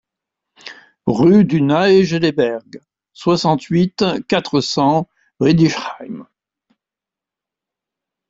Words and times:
Rue 1.05 1.45
du 1.45 1.61
Naegeleberg, 1.61 2.81
soixante-huit, 3.13 4.03
quatre 4.27 4.59
cents 4.59 5.07
Riedisheim 5.39 6.25